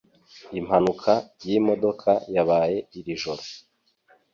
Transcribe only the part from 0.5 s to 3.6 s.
impanuka y'imodoka yabaye irijoro